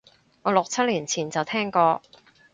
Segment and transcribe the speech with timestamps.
[0.41, 2.01] 我六七年前就聽過